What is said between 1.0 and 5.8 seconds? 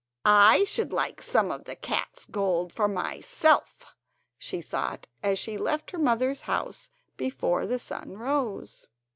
some of the cats' gold for myself," she thought, as she